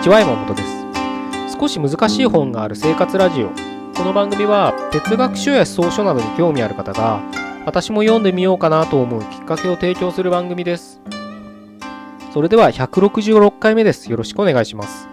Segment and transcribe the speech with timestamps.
[0.00, 1.58] にちは山本です。
[1.60, 3.50] 少し難しい本がある生活ラジオ。
[3.94, 7.20] この番組は哲学書や草書などに興味ある方が
[7.66, 11.02] 私も読んでみようかなと思うきっかけを提供する番組です。
[12.32, 14.10] それでは166回目です。
[14.10, 15.06] よろしくお願いします。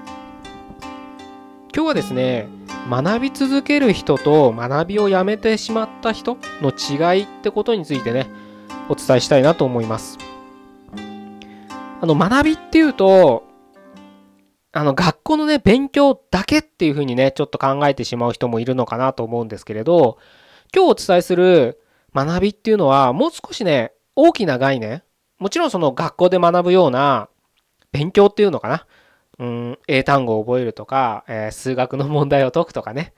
[1.75, 2.47] 今日はですね
[2.89, 8.27] 学び続ける人と学びをやめてしまった人の違いってことについてね
[8.87, 10.17] お伝えしたいなと思います。
[11.99, 13.46] あの学びっていうと
[14.77, 20.19] あの学校のね勉強だけっていうふうにねちょっと考えてしまう人もいるのかなと思うんですけれど
[20.75, 21.81] 今日お伝えする
[22.13, 25.01] 学びっていうのはもう少しね大きな概念
[25.39, 27.29] もちろんその学校で学ぶような
[27.91, 28.85] 勉強っていうのかな
[29.39, 33.13] うん、英単語を覚えるとか、えー、数学の問題を解くとかね、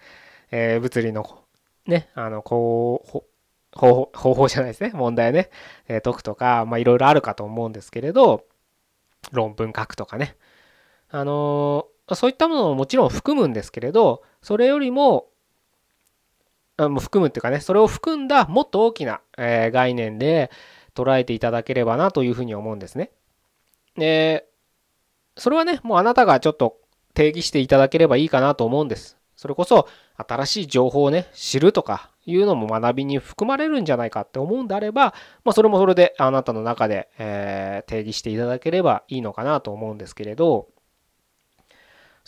[0.52, 1.44] えー、物理の
[1.86, 3.24] ね、あの、こう、
[3.72, 5.50] 方法じゃないですね、問題ね、
[5.88, 8.44] えー、解くとか、まあいろいろあるかと思うんですけれど、
[9.32, 10.36] 論文書くとかね。
[11.12, 15.28] あの、そういったものももちろん含むんですけれど、それよりも、
[16.78, 20.50] あも含むっていうかね、それを含んだもっと大きな、え、概念で
[20.96, 23.12] 捉えていただければなというふうに思うんですね。
[23.96, 24.48] で、
[25.38, 26.78] それはね、もうあなたがちょっと
[27.14, 29.18] 定義していただければいいかなと思うんです。
[29.36, 29.88] それこそ
[30.18, 35.14] 新しい情報をね、知るとかいうのも学びに含まれるんじゃないかって思うんであれば、
[35.46, 40.68] まあ、それもそれであなたの中で、え、定義していただければいいのかなと思うんですけれど、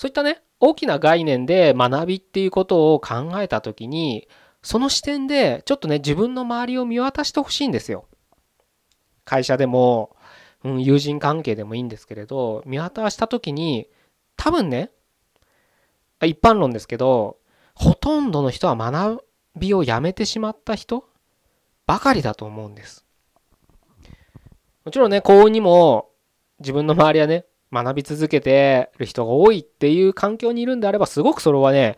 [0.02, 4.28] そういったね、大きな概念で学びっていうことを考えた時に、
[4.64, 8.08] その視点でちょっとね、自分の周りを見渡してほしいんですよ。
[9.26, 10.16] 会社でも、
[10.64, 13.90] うん、友人関係でもいいんですけれど、見渡した時に、
[14.38, 14.90] 多分ね、
[16.24, 17.38] 一般論ですけど、
[17.76, 19.24] ほとんどの人は学
[19.56, 21.08] びをやめてしまった人
[21.86, 23.06] ばかりだと思うんです。
[24.84, 26.10] もちろんね、幸運にも
[26.58, 31.98] 自分の周りはね、学び続けてる人が多いっていう環境にいるんであれば、すごくそれはね、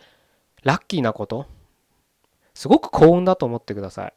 [0.64, 1.48] ラッキーなこと。
[2.54, 4.14] すごく幸運だと思ってください。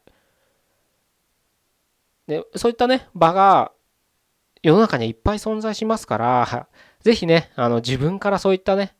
[2.27, 3.71] で、そういったね、場が
[4.61, 6.67] 世の中にはいっぱい存在しますから、
[7.01, 8.95] ぜひね、あの自分からそういったね、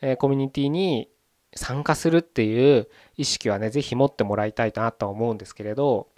[0.00, 1.08] えコミュニティに
[1.54, 6.08] 参加するっていう意識はね、ぜひ持ってもらいたいなとは思うんですけれど、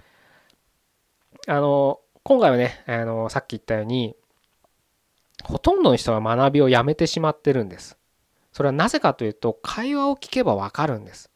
[1.46, 4.16] あの、今回はね、あの、さっき言ったように、
[5.44, 7.96] ほとんどの人が学びをやめてしまってるんです。
[8.52, 11.30] それはなぜかというと、会話を聞けばわかるんです。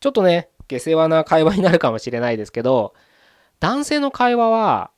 [0.00, 2.94] ちょっとね、下世話な会話になるかもしれないですけど、
[3.60, 4.90] 男性の会話は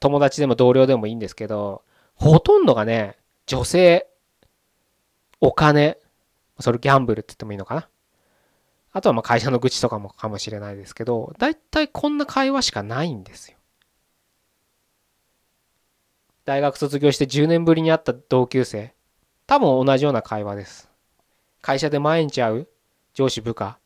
[0.00, 1.82] 友達でも同僚でもいいんですけど、
[2.14, 4.06] ほとんどがね、女性、
[5.40, 5.98] お金、
[6.60, 7.88] それギャンブルって言ってもいいのかな。
[8.92, 13.58] あとはまあ会社の愚痴とかもかもしれないですけど、だいたいこんな会話しかないんですよ。
[16.46, 18.94] 大学卒業して10年ぶりに会った同級生、
[19.48, 20.88] 多分同じような会話です。
[21.60, 22.68] 会社で毎日会う
[23.14, 23.78] 上司部下、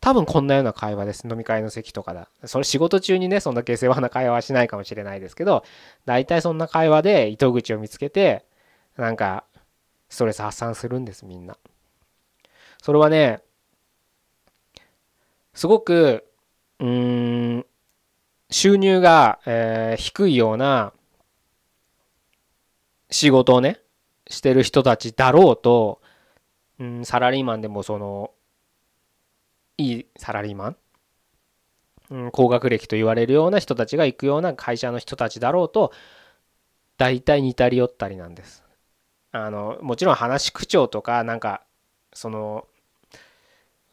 [0.00, 1.28] 多分こんなような会話です。
[1.28, 2.30] 飲み会の席とかだ。
[2.46, 5.62] それ仕事中にね、そんな下世話な会話はしないかもしれないですけど、
[6.06, 8.46] 大体そんな会話で糸口を見つけて、
[8.96, 9.44] なんか、
[10.08, 11.58] ストレス発散するんです、みんな。
[12.82, 13.42] それはね、
[15.52, 16.24] すごく、
[16.80, 17.66] うーん、
[18.50, 20.94] 収入が、えー、低いような
[23.14, 23.78] 仕事をね、
[24.28, 26.00] してる人たちだろうと、
[26.80, 28.32] うん、サラリーマンでもその
[29.78, 30.76] いいサラリーマン、
[32.10, 35.92] うん、高学歴と言われるような人たちが行くような会社の人たちだろうと
[36.98, 38.64] 大体似たり寄ったりなんです。
[39.30, 41.62] あのもちろん話口調とかなんか
[42.14, 42.66] その、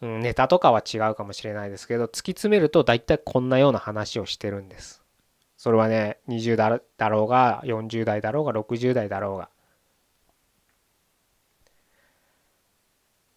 [0.01, 5.00] うん、ネタとかは違うかもしれないですけど突き詰めると大体こんなような話をしてるんです。
[5.61, 9.49] それはね20代だろうが40代だろうが60代だろうが。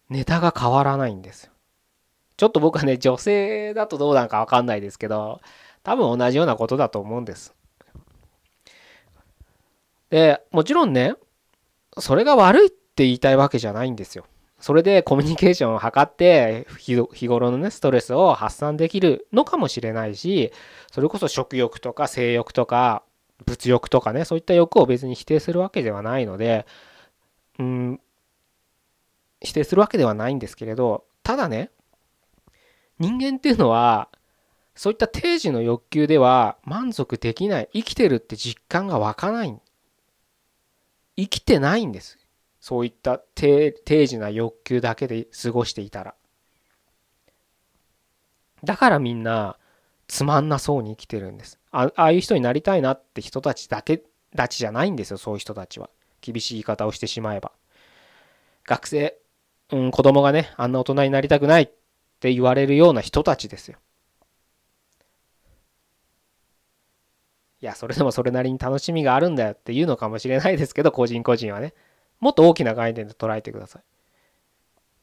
[0.09, 1.51] ネタが変わらないんですよ。
[2.37, 5.39] ちょっと僕はね、女性だとどうなんかわかんないですけど、
[5.83, 7.53] 多分同じようなことだと思うんです。
[10.09, 11.13] で、もちろんね、
[11.99, 14.25] それが悪いって言いたいわけじゃないんですよ。
[14.59, 20.51] それでコミュニケーションを図って日頃のねストレスを発散できるのかもしれないし
[20.91, 23.03] それこそ食欲とか性欲とか
[23.45, 26.65] 物欲とかねそういった欲を別に否定するわけではないので
[27.59, 28.01] うん
[29.41, 31.69] 否定するわけではないんですけれどただね
[32.99, 34.07] 人間っていうのは
[34.75, 39.59] そういった定時の欲求では満足できない生きてるって実感が湧かない。
[41.17, 42.17] 生きてないんです。
[42.65, 43.73] そういった定
[44.07, 46.15] 時な欲求だけで過ごしていたら
[48.63, 49.57] だからみんな
[50.07, 54.01] つまんなそうに生きてるんですああいう人になりたいなって人たちだけ
[54.35, 55.89] たちじゃないんですよそういう人たちは
[56.25, 57.51] 厳しい言い方をしてしまえば。
[58.65, 59.15] 学生、
[59.71, 61.69] うん、子供がね、あんな大人になりたくないっ
[62.19, 63.77] て言われるような人たちですよ。
[67.61, 71.73] いや、それでもそれなりに楽しみがあるんだよっていうのかもしれないですけど、個人個人はね。
[72.19, 73.83] もっと大きな概念で捉えてください。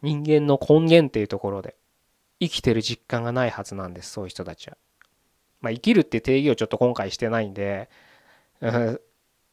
[0.03, 1.77] 人間の根源っていうところで、
[2.41, 4.77] 生きてる実感がないはずなんです、そういう人たちは。
[5.61, 7.89] まあ、生きるって定義をちょっと今回してないんで、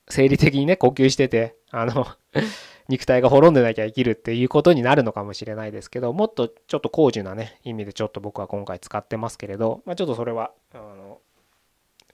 [0.09, 2.07] 生理的にね、呼吸してて、あの
[2.89, 11.21] 肉体が滅んでなきゃ生きるっていうことになるのかもしれないですけど、もっとちょっと高次なね、意味でちょっと僕は今回使ってますけれど、まあ、ちょっとそれは、あの、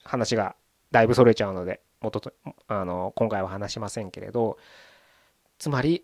[0.03, 0.57] 話が
[0.92, 2.33] だいぶそれちゃうので、元と、
[2.68, 4.57] あの、今回は話しませんけれど、
[5.57, 6.04] つまり、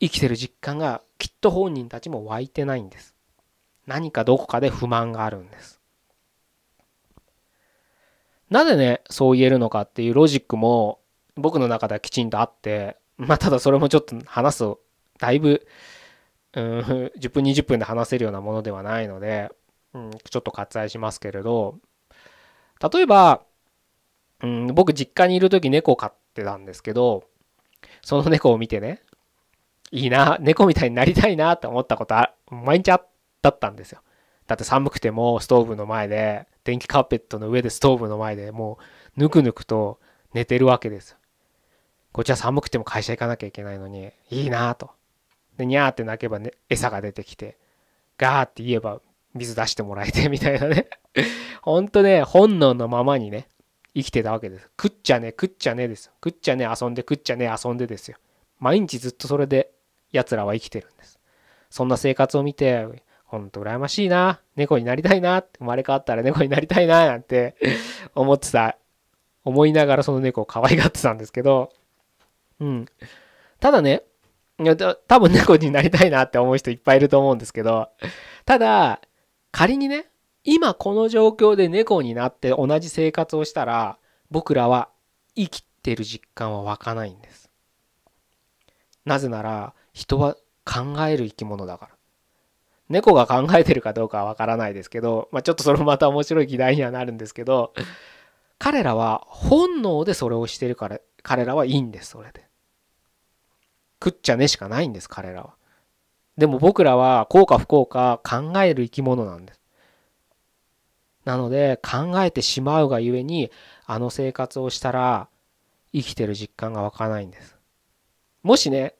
[0.00, 3.14] 生きてる実感がきっと本人たちも湧いてないんです。
[3.86, 5.80] 何かどこかで不満があるんです。
[8.50, 11.00] なぜね、そう言えるのかっていうロジックも
[11.36, 14.64] 僕の中ではきちんとあって、まあ、ただそれもちょっと話す、
[15.18, 15.66] だいぶ、
[16.52, 16.80] うん、
[17.18, 19.50] 10分、20分で話せるようなものではないので、
[19.94, 21.78] うん、ちょっと割愛しますけれど、
[22.92, 23.42] 例えば、
[24.42, 27.24] うん、僕実家にいる時猫飼ってたんですけど、
[28.02, 29.02] その猫を見てね、
[29.90, 34.00] いいな、猫みたいになりたいなって思ったことは毎日あったんですよ。
[34.46, 38.78] だって寒くてもストーブの前で、電気カーペットの上でストーブの前でも
[39.16, 40.00] うぬくぬくと
[40.34, 41.18] 寝てるわけですよ。
[42.12, 44.90] こっちは寒くても会社行かなきゃいけないのに、いいなと。
[45.58, 47.56] で、にゃーって鳴けばね、餌が出てきて、
[48.18, 49.00] ガーって言えば
[49.34, 50.88] 水出してもらえてみたいなね。
[51.62, 53.48] ほんとね、本能のままにね、
[53.96, 54.68] 生きてたわけです。
[54.80, 56.10] 食っちゃね、食っちゃねです。
[56.22, 58.18] 食っちゃね、遊んで、食っちゃね、遊んでですよ。
[58.58, 59.70] 毎日ずっとそれで
[60.12, 61.18] 奴らは生きてるんです。
[61.70, 62.86] そんな生活を見て、
[63.24, 64.40] ほんと羨ましいな。
[64.54, 65.42] 猫になりたいな。
[65.58, 67.06] 生まれ変わったら猫になりたいな。
[67.06, 67.56] なんて
[68.14, 68.76] 思ってた。
[69.44, 71.72] 思いながらその猫を可愛がってたんですけど、
[72.60, 72.86] うん。
[73.60, 74.02] ただね、
[75.08, 77.88] 多分猫になりたいなって思う人いっぱいいると思うんですけど、
[78.44, 79.00] ただ、
[79.52, 80.06] 仮にね、
[80.46, 83.98] 今この状況で猫になって同じ生活をしたら、
[84.30, 84.88] 僕らは
[85.34, 87.50] 生きてる実感は湧かないんです。
[89.04, 91.96] なぜなら、人は考える生き物だから。
[92.88, 97.74] 猫が考えてるかどうかはわからないですけど、まあ、ちょっとそれもまた面白い議題にはなるんですけど、
[98.58, 102.46] 彼らは本能でそれをしてるから、彼らはいいんです、それで。
[104.02, 105.54] 食っちゃねしかないんです、彼らは。
[106.38, 109.60] でも僕らは幸か不幸か考える生き物なんです。
[111.26, 113.50] なので考えてしまうがゆえに
[113.84, 115.28] あの生活をしたら
[115.92, 117.56] 生きてる実感が湧かないんです。
[118.44, 118.94] もしね、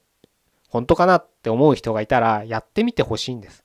[0.68, 3.64] 本当かなって思う人がいたらやってみてほしいんです。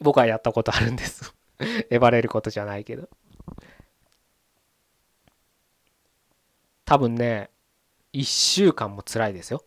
[0.00, 1.32] 僕はやったことあるんです
[1.90, 3.08] えばれることじゃないけど。
[6.84, 7.50] 多分ね、
[8.14, 9.64] 1週間も辛いですよ。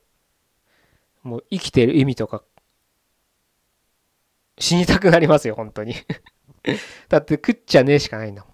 [1.23, 2.43] もう生きてる意味とか、
[4.57, 5.95] 死にたくなりますよ、本当に
[7.09, 8.53] だって食っちゃねえしかないんだもん。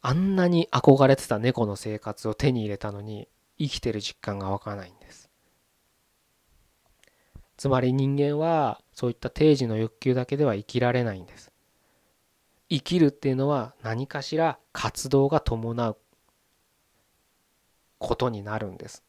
[0.00, 5.28] あんなに憧れてた猫の生活を手に入れたのに、生きてる実感が湧かないんです。
[7.56, 11.52] つまり人間はそういった定時の欲求だけでは生きられないんです。
[12.70, 15.96] 生きるっていうのは何かしら活動が伴う
[17.98, 19.02] ことになるんです。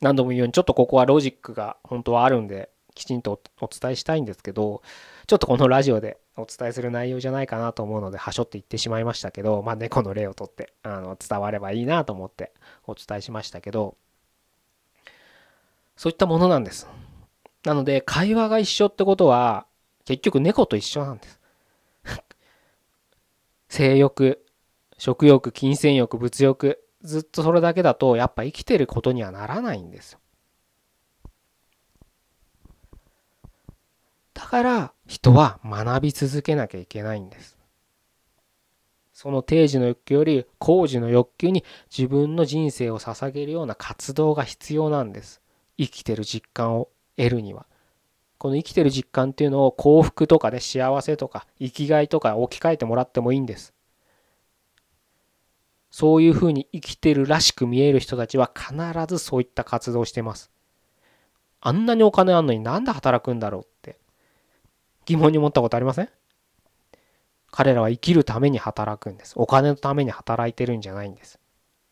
[0.00, 4.82] 何度も言うようにちょっとここはロジックが本当はあるんできちんとお伝えしたいんですけど
[5.26, 12.52] ちょっとこのラジオでお伝えする内容じゃないかなと思うのではしょって言ってしまいましたけどまあ猫の例をとってあの伝わればいいなと思って
[12.86, 13.96] お伝えしましたけど
[15.96, 16.88] そういったものなんです。
[17.64, 19.66] なので会話が一緒ってことは
[20.04, 21.40] 結局猫と一緒なんです。
[23.68, 24.44] 性欲
[24.98, 30.18] 食欲金銭欲物欲ずっとそれだけだとやっぱ生きてることにはならないんですよ。
[34.52, 37.56] から人は学び続けなきゃいけないんです。
[39.14, 45.40] その定時の欲求より工事の欲求に自分の人生を捧げるような活動が必要なんです。
[45.78, 47.64] 生きてる実感を得るには。
[48.36, 53.72] この生きてる実感っていうのを幸福とかで、ね、幸せとか生きがいとか置き換えてもらってもいいんです。
[55.90, 58.74] そういうふうに生きてるらしく見える人たちは必
[59.08, 60.50] ずそういった活動をしてます。
[61.62, 63.71] あんなにお金あんのになんで働くんだろう
[65.06, 66.08] 疑問に思ったことありません？
[67.50, 69.34] 彼らは生きるために働くんです。
[69.36, 71.38] お金のために働いてるんじゃないんです。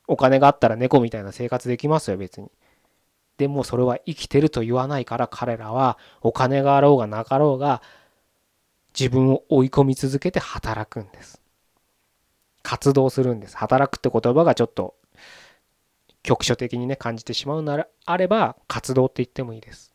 [0.06, 2.50] お金があったら猫みたいな生活できますよ、別に。
[3.36, 7.82] でもそれは生きてると言わないから彼らはお金があろうがなかろうが
[8.98, 11.40] 自分を追い込み続けて働くんです。
[12.62, 14.94] 活動するんです働くって言葉がちょっと
[16.22, 19.89] 局所的にね感じてしまうならあれば活動って言ってもいいです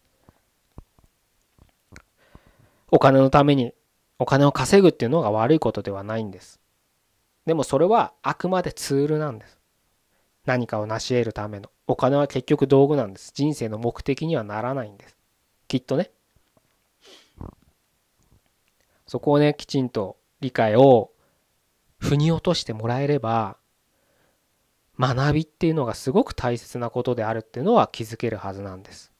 [2.89, 3.73] お金のために
[4.19, 6.59] お金を稼ぐっていうのが悪いことではないんです。
[7.45, 9.59] でもそれはあくまでツールなんです。
[10.45, 11.69] 何かを成し得るための。
[11.87, 13.31] お金は結局道具なんです。
[13.35, 15.17] 人生の目的にはならないんです。
[15.67, 16.11] きっとね。
[19.07, 21.11] そこをねきちんと理解を
[21.99, 23.57] 腑に落としてもらえれば
[24.99, 29.11] 学びっていうのがすごく大切なことであるっていうのは気づけるはずなんです。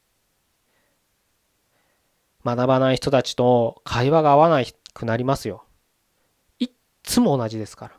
[2.46, 5.66] 学ばない人たちと会話が合わなくなりますよ。
[6.60, 6.70] いっ
[7.02, 7.96] つも同じですから。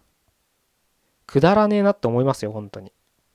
[1.27, 2.93] くだらねえなって思いますよ、本当に。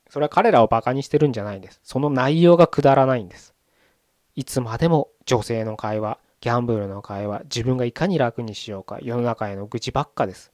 [0.09, 1.81] それは彼らをバカにしてるんじゃないんです。
[1.83, 3.53] その内容がくだらないんです。
[4.35, 10.51] いつまでも女性の会話、ギャンブルの会話、自分がいかに楽にしようか、世の中への愚痴ばっかです。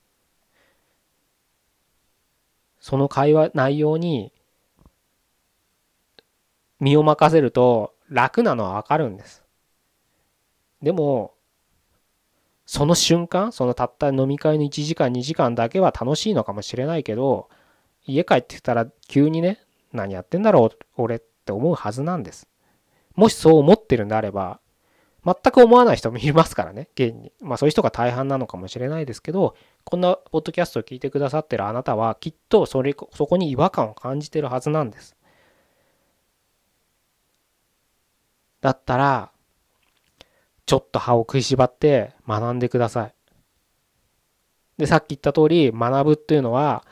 [2.80, 4.34] その会話、内容に
[6.80, 9.47] 身を任せると楽なのはわかるんです。
[10.82, 11.34] でも、
[12.66, 17.50] その瞬間、そのたった飲み会の1時間、2時間だけは楽しいのかもしれないけど、
[18.06, 19.60] 家帰ってきたら急にね、
[19.94, 22.48] 何やってんだろう、俺って思うはずなんです。
[23.16, 24.60] もしそう思ってるんであれば、
[25.26, 27.34] 全く思わない人もいますからね、現に。
[27.42, 35.16] まあそういう人が大半なのかもしれないですけど、こんなポッドキャストを聞いてくださってるあなたは、きっとそれ、そこに違和感を感じてるはずなんです。
[38.62, 39.32] だったら、
[40.68, 43.14] ちょっと歯を食いしばって学んでください。
[44.78, 46.86] で、さっき言った通り、学ぶっていうのは、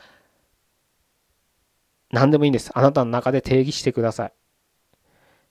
[2.12, 2.72] 何でもいいんです。
[2.74, 4.34] あなたの中で定義してください。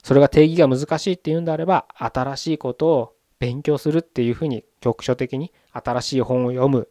[0.05, 6.87] それが定義が難しいっていうんであれば新しいことを勉強するっていうふうに局所的に新しい本を読む、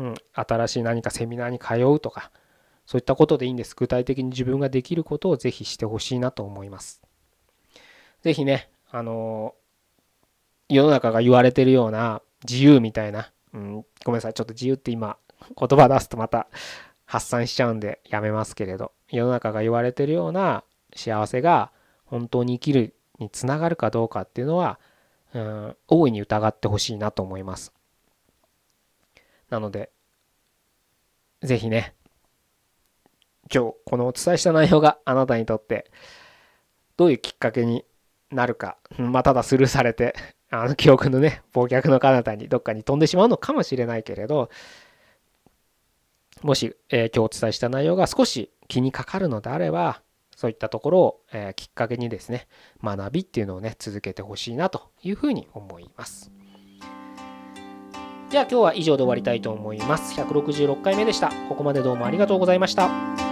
[0.00, 2.32] うん、新しい何かセミナーに通うとか
[2.86, 7.02] そういったことでいいんです具体的に自分ができることをぜひしてほしいなと思います
[8.22, 9.54] ぜひねあの
[10.68, 14.34] 世の中が言われてるような自由みたいな、うん、ごめんなさい。
[14.34, 15.16] ちょっと自由って今
[15.58, 16.48] 言葉出すとまた
[17.04, 18.92] 発散しちゃうんでやめますけれど。
[19.10, 20.64] 世の中が言われてるような
[20.94, 21.72] 幸せが
[22.04, 24.78] 本当に生きるにつながるかどうかっていうのは、
[25.34, 27.72] うん、大いに疑ってほしいなと思います。
[29.50, 29.90] なので、
[31.42, 31.94] ぜひね、
[33.52, 35.90] 今日このお伝えした内容があなたにとって
[36.98, 37.84] どういうきっかけに
[38.30, 40.14] なるか、まあ、ただスルーされて、
[40.50, 44.50] あの記憶のね、忘却の彼方にどっかに飛んでしまうのかもしれないけれど、
[46.42, 50.02] もし、えー、今日お伝えした内容が少し気にかかるのであれば、
[50.36, 52.46] そういったところを、えー、きっかけにですね、
[52.82, 56.30] 学びっていうのをね、続けてほしいなというふうに思います。
[58.30, 60.14] じゃあ今日は以上で終わりたいと思います。
[60.20, 61.30] 166回目でした。
[61.48, 63.27] ここまでどうもありがとうございました。